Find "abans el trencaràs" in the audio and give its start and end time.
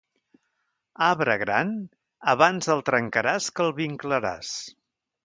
2.33-3.51